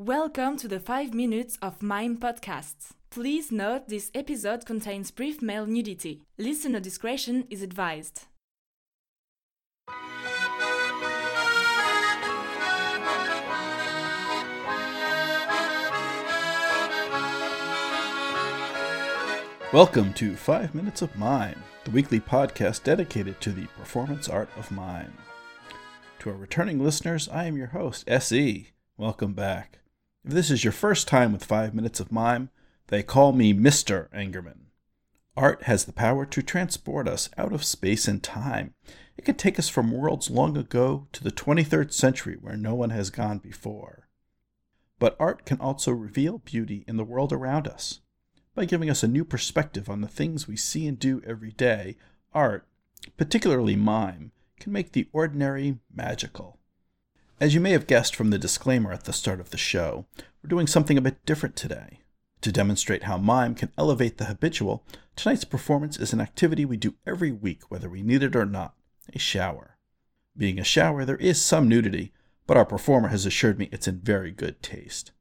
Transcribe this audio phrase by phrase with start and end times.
[0.00, 2.92] Welcome to the 5 Minutes of Mime podcast.
[3.10, 6.22] Please note this episode contains brief male nudity.
[6.38, 8.26] Listener discretion is advised.
[19.72, 24.70] Welcome to 5 Minutes of Mime, the weekly podcast dedicated to the performance art of
[24.70, 25.12] mime.
[26.20, 28.68] To our returning listeners, I am your host, SE.
[28.96, 29.80] Welcome back.
[30.24, 32.50] If this is your first time with 5 Minutes of Mime,
[32.88, 34.08] they call me Mr.
[34.10, 34.66] Engerman.
[35.36, 38.74] Art has the power to transport us out of space and time.
[39.16, 42.90] It can take us from worlds long ago to the 23rd century where no one
[42.90, 44.08] has gone before.
[44.98, 48.00] But art can also reveal beauty in the world around us.
[48.54, 51.96] By giving us a new perspective on the things we see and do every day,
[52.32, 52.66] art,
[53.16, 56.57] particularly mime, can make the ordinary magical.
[57.40, 60.06] As you may have guessed from the disclaimer at the start of the show,
[60.42, 62.00] we're doing something a bit different today.
[62.40, 66.96] To demonstrate how mime can elevate the habitual, tonight's performance is an activity we do
[67.06, 68.74] every week, whether we need it or not
[69.14, 69.76] a shower.
[70.36, 72.12] Being a shower, there is some nudity,
[72.48, 75.12] but our performer has assured me it's in very good taste.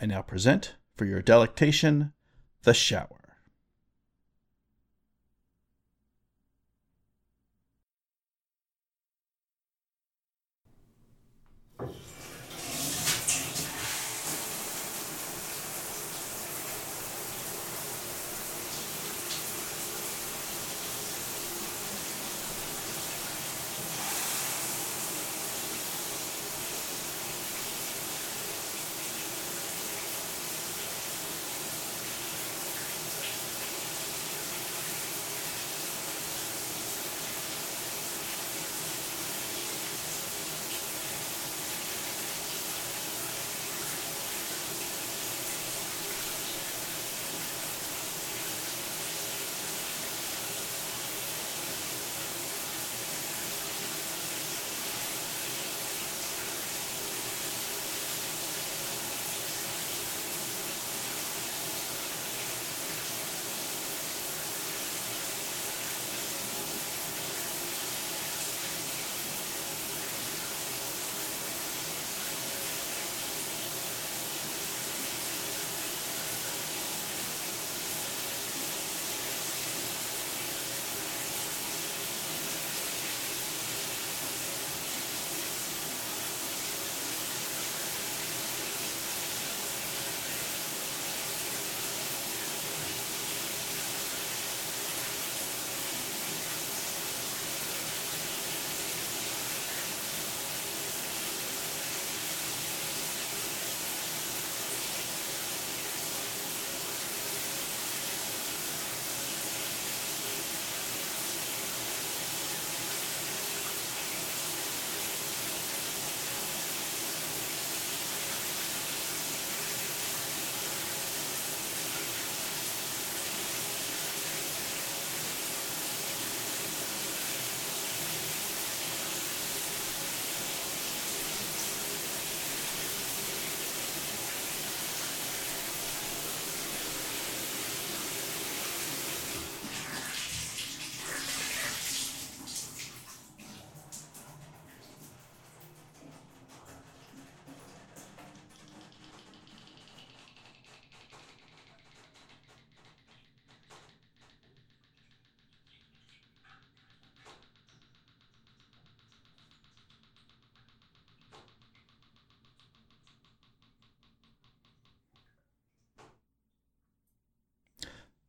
[0.00, 2.14] I now present, for your delectation,
[2.62, 3.23] the shower.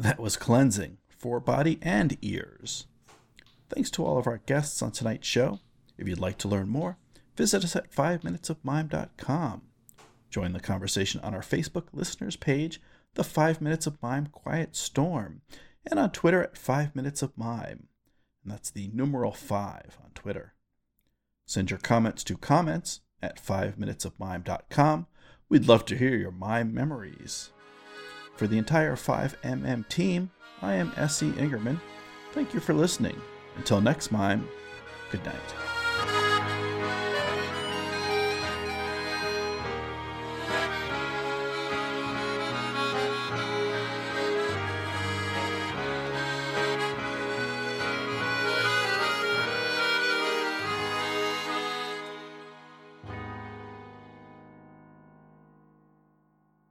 [0.00, 2.86] That was cleansing for body and ears.
[3.68, 5.60] Thanks to all of our guests on tonight's show.
[5.98, 6.96] If you'd like to learn more,
[7.36, 9.60] visit us at 5minutesofmime.com.
[10.30, 12.80] Join the conversation on our Facebook listeners page,
[13.12, 15.42] The 5 Minutes of Mime Quiet Storm,
[15.84, 17.88] and on Twitter at 5 Minutes of Mime.
[18.42, 20.54] And that's the numeral 5 on Twitter.
[21.44, 25.08] Send your comments to comments at 5minutesofmime.com.
[25.50, 27.50] We'd love to hear your mime memories.
[28.40, 30.30] For the entire 5MM team,
[30.62, 31.30] I am S.E.
[31.32, 31.78] Ingerman.
[32.32, 33.20] Thank you for listening.
[33.56, 34.48] Until next time,
[35.10, 35.79] good night.